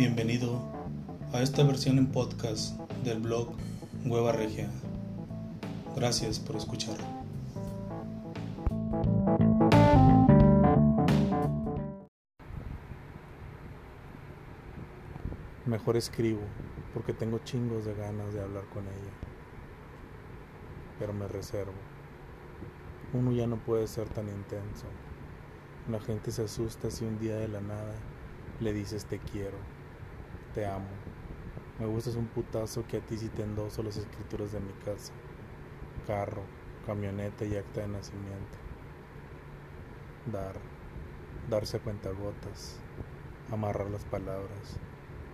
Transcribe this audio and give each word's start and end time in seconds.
Bienvenido 0.00 0.58
a 1.30 1.42
esta 1.42 1.62
versión 1.62 1.98
en 1.98 2.06
podcast 2.06 2.80
del 3.04 3.20
blog 3.20 3.50
Hueva 4.06 4.32
Regia. 4.32 4.70
Gracias 5.94 6.38
por 6.38 6.56
escuchar. 6.56 6.96
Mejor 15.66 15.98
escribo 15.98 16.40
porque 16.94 17.12
tengo 17.12 17.40
chingos 17.40 17.84
de 17.84 17.92
ganas 17.92 18.32
de 18.32 18.40
hablar 18.40 18.64
con 18.72 18.84
ella. 18.84 19.12
Pero 20.98 21.12
me 21.12 21.28
reservo. 21.28 21.74
Uno 23.12 23.32
ya 23.32 23.46
no 23.46 23.58
puede 23.58 23.86
ser 23.86 24.08
tan 24.08 24.28
intenso. 24.30 24.86
La 25.90 26.00
gente 26.00 26.30
se 26.30 26.44
asusta 26.44 26.90
si 26.90 27.04
un 27.04 27.18
día 27.18 27.36
de 27.36 27.48
la 27.48 27.60
nada 27.60 27.92
le 28.60 28.72
dices 28.72 29.04
te 29.04 29.18
quiero, 29.18 29.58
te 30.54 30.66
amo. 30.66 30.88
Me 31.78 31.86
gustas 31.86 32.16
un 32.16 32.26
putazo 32.26 32.84
que 32.86 32.98
a 32.98 33.00
ti 33.00 33.16
sí 33.16 33.28
te 33.28 33.42
endoso 33.42 33.82
las 33.82 33.96
escrituras 33.96 34.52
de 34.52 34.60
mi 34.60 34.72
casa. 34.84 35.12
Carro, 36.06 36.42
camioneta 36.86 37.44
y 37.44 37.56
acta 37.56 37.82
de 37.82 37.88
nacimiento. 37.88 38.58
Dar, 40.30 40.56
darse 41.48 41.78
a 41.78 41.80
cuentagotas, 41.80 42.78
amarrar 43.50 43.90
las 43.90 44.04
palabras, 44.04 44.78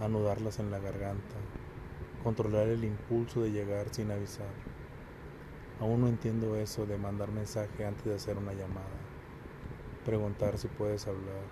anudarlas 0.00 0.58
en 0.58 0.70
la 0.70 0.78
garganta, 0.78 1.36
controlar 2.22 2.68
el 2.68 2.84
impulso 2.84 3.42
de 3.42 3.50
llegar 3.50 3.92
sin 3.92 4.10
avisar. 4.10 4.54
Aún 5.80 6.02
no 6.02 6.08
entiendo 6.08 6.56
eso 6.56 6.86
de 6.86 6.98
mandar 6.98 7.30
mensaje 7.30 7.84
antes 7.84 8.04
de 8.04 8.14
hacer 8.14 8.38
una 8.38 8.52
llamada, 8.52 8.86
preguntar 10.04 10.58
si 10.58 10.68
puedes 10.68 11.06
hablar. 11.06 11.44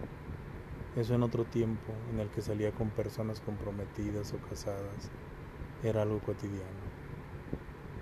Eso 0.97 1.15
en 1.15 1.23
otro 1.23 1.45
tiempo 1.45 1.93
en 2.11 2.21
el 2.21 2.29
que 2.29 2.41
salía 2.41 2.73
con 2.73 2.91
personas 2.91 3.41
comprometidas 3.41 4.33
o 4.33 4.39
casadas 4.49 5.11
era 5.83 6.03
algo 6.03 6.19
cotidiano. 6.21 6.89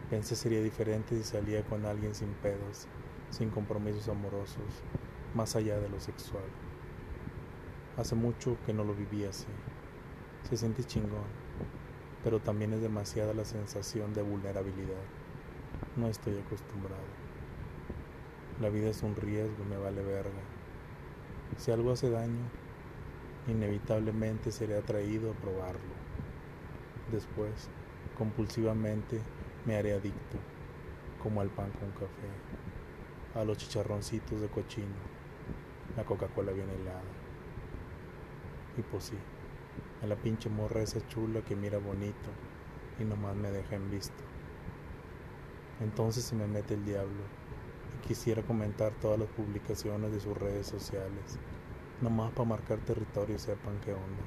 Pensé 0.08 0.36
sería 0.36 0.62
diferente 0.62 1.16
si 1.16 1.24
salía 1.24 1.64
con 1.64 1.84
alguien 1.84 2.14
sin 2.14 2.32
pedos, 2.34 2.86
sin 3.30 3.50
compromisos 3.50 4.08
amorosos, 4.08 4.82
más 5.34 5.56
allá 5.56 5.78
de 5.80 5.88
lo 5.88 6.00
sexual. 6.00 6.44
Hace 7.96 8.14
mucho 8.14 8.56
que 8.64 8.72
no 8.72 8.84
lo 8.84 8.94
vivía 8.94 9.30
así. 9.30 9.46
Se 10.48 10.56
siente 10.56 10.84
chingón, 10.84 11.26
pero 12.22 12.40
también 12.40 12.72
es 12.72 12.80
demasiada 12.80 13.34
la 13.34 13.44
sensación 13.44 14.14
de 14.14 14.22
vulnerabilidad. 14.22 15.04
No 15.96 16.06
estoy 16.06 16.38
acostumbrado. 16.38 17.02
La 18.60 18.68
vida 18.70 18.88
es 18.90 19.02
un 19.02 19.16
riesgo 19.16 19.64
y 19.64 19.68
me 19.68 19.76
vale 19.76 20.02
verga. 20.02 20.30
Si 21.58 21.72
algo 21.72 21.92
hace 21.92 22.10
daño, 22.10 22.44
inevitablemente 23.46 24.50
seré 24.50 24.78
atraído 24.78 25.30
a 25.30 25.34
probarlo. 25.34 25.94
Después, 27.12 27.68
compulsivamente, 28.16 29.20
me 29.64 29.76
haré 29.76 29.94
adicto, 29.94 30.38
como 31.22 31.40
al 31.40 31.48
pan 31.50 31.70
con 31.72 31.90
café, 31.92 32.28
a 33.34 33.44
los 33.44 33.58
chicharroncitos 33.58 34.40
de 34.40 34.48
cochino, 34.48 34.96
la 35.96 36.04
Coca-Cola 36.04 36.52
bien 36.52 36.70
helada. 36.70 37.02
Y 38.76 38.82
pues 38.82 39.04
sí 39.04 39.16
a 40.02 40.06
la 40.06 40.16
pinche 40.16 40.50
morra 40.50 40.82
esa 40.82 41.06
chula 41.08 41.40
que 41.42 41.56
mira 41.56 41.78
bonito 41.78 42.30
y 42.98 43.04
nomás 43.04 43.34
me 43.34 43.50
deja 43.50 43.76
en 43.76 43.90
visto. 43.90 44.22
Entonces 45.80 46.24
se 46.24 46.34
me 46.34 46.46
mete 46.46 46.74
el 46.74 46.84
diablo 46.84 47.22
y 47.94 48.06
quisiera 48.06 48.42
comentar 48.42 48.92
todas 49.00 49.18
las 49.18 49.28
publicaciones 49.28 50.12
de 50.12 50.20
sus 50.20 50.36
redes 50.36 50.66
sociales, 50.66 51.38
nomás 52.00 52.32
para 52.32 52.48
marcar 52.48 52.78
territorio 52.78 53.36
y 53.36 53.38
sepan 53.38 53.78
qué 53.84 53.92
onda. 53.92 54.24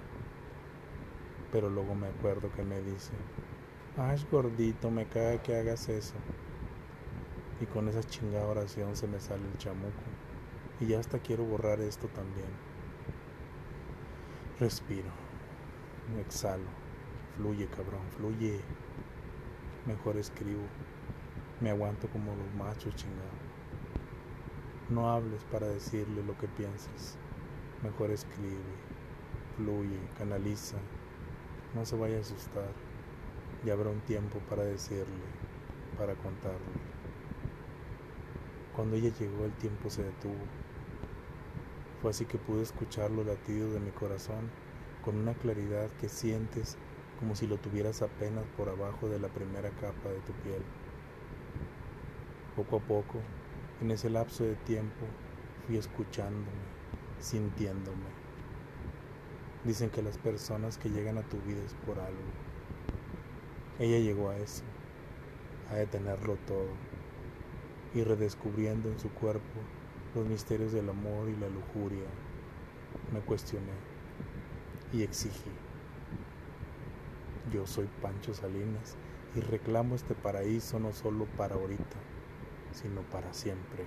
Pero 1.51 1.69
luego 1.69 1.95
me 1.95 2.07
acuerdo 2.07 2.51
que 2.51 2.63
me 2.63 2.81
dice, 2.81 3.13
ay 3.97 4.25
gordito, 4.31 4.91
me 4.91 5.05
caga 5.07 5.41
que 5.41 5.55
hagas 5.55 5.89
eso. 5.89 6.15
Y 7.61 7.65
con 7.65 7.89
esa 7.89 8.03
chingada 8.03 8.45
oración 8.47 8.95
se 8.95 9.07
me 9.07 9.19
sale 9.19 9.45
el 9.45 9.57
chamuco. 9.57 10.03
Y 10.79 10.87
ya 10.87 10.99
hasta 10.99 11.19
quiero 11.19 11.43
borrar 11.43 11.81
esto 11.81 12.07
también. 12.07 12.47
Respiro 14.59 15.29
exhalo. 16.17 16.69
Fluye, 17.35 17.67
cabrón, 17.67 18.01
fluye. 18.17 18.59
Mejor 19.85 20.17
escribo. 20.17 20.63
Me 21.61 21.69
aguanto 21.69 22.07
como 22.09 22.35
los 22.35 22.53
machos 22.55 22.95
chingados. 22.95 23.29
No 24.89 25.11
hables 25.11 25.43
para 25.45 25.67
decirle 25.67 26.23
lo 26.23 26.37
que 26.37 26.47
piensas. 26.47 27.17
Mejor 27.83 28.11
escribe. 28.11 28.59
Fluye, 29.55 29.99
canaliza. 30.17 30.77
No 31.73 31.85
se 31.85 31.95
vaya 31.95 32.17
a 32.17 32.21
asustar. 32.21 32.71
Ya 33.63 33.73
habrá 33.73 33.89
un 33.89 34.01
tiempo 34.01 34.39
para 34.49 34.63
decirle, 34.63 35.23
para 35.97 36.15
contarle. 36.15 36.59
Cuando 38.75 38.97
ella 38.97 39.11
llegó 39.17 39.45
el 39.45 39.53
tiempo 39.53 39.89
se 39.89 40.03
detuvo. 40.03 40.45
Fue 42.01 42.11
así 42.11 42.25
que 42.25 42.37
pude 42.37 42.63
escuchar 42.63 43.11
los 43.11 43.25
latidos 43.25 43.73
de 43.73 43.79
mi 43.79 43.91
corazón 43.91 44.49
con 45.03 45.17
una 45.17 45.33
claridad 45.33 45.89
que 45.99 46.09
sientes 46.09 46.77
como 47.19 47.35
si 47.35 47.47
lo 47.47 47.57
tuvieras 47.57 48.01
apenas 48.01 48.45
por 48.55 48.69
abajo 48.69 49.09
de 49.09 49.19
la 49.19 49.27
primera 49.27 49.69
capa 49.71 50.09
de 50.09 50.19
tu 50.19 50.33
piel. 50.43 50.61
Poco 52.55 52.77
a 52.77 52.79
poco, 52.79 53.19
en 53.81 53.91
ese 53.91 54.09
lapso 54.09 54.43
de 54.43 54.55
tiempo, 54.55 55.05
fui 55.65 55.77
escuchándome, 55.77 56.78
sintiéndome. 57.19 58.09
Dicen 59.63 59.89
que 59.89 60.01
las 60.01 60.17
personas 60.17 60.77
que 60.77 60.89
llegan 60.89 61.17
a 61.17 61.23
tu 61.23 61.37
vida 61.41 61.61
es 61.65 61.73
por 61.85 61.99
algo. 61.99 62.17
Ella 63.77 63.99
llegó 63.99 64.29
a 64.29 64.37
eso, 64.37 64.63
a 65.71 65.75
detenerlo 65.75 66.37
todo, 66.47 66.69
y 67.93 68.03
redescubriendo 68.03 68.89
en 68.89 68.99
su 68.99 69.09
cuerpo 69.09 69.59
los 70.15 70.25
misterios 70.25 70.71
del 70.71 70.89
amor 70.89 71.29
y 71.29 71.35
la 71.35 71.49
lujuria, 71.49 72.07
me 73.13 73.19
cuestioné 73.19 73.73
y 74.91 75.03
exigí. 75.03 75.51
Yo 77.51 77.65
soy 77.67 77.87
Pancho 78.01 78.33
Salinas 78.33 78.95
y 79.35 79.39
reclamo 79.41 79.95
este 79.95 80.15
paraíso 80.15 80.79
no 80.79 80.93
solo 80.93 81.25
para 81.37 81.55
ahorita, 81.55 81.97
sino 82.71 83.01
para 83.01 83.33
siempre. 83.33 83.85